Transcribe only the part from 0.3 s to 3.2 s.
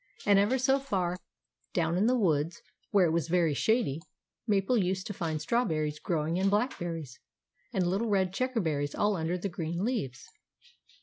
ever so far down in the woods, where it